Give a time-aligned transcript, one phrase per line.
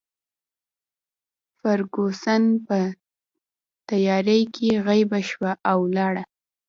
[1.59, 2.77] فرګوسن په
[3.89, 6.23] تیارې کې غیبه شوه او ولاړه.